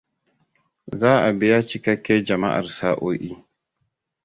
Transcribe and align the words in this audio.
Za 0.99 1.11
a 1.27 1.29
biya 1.39 1.59
cikakke 1.67 2.13
Jama'ar 2.27 2.65
sa’oi. 2.77 3.25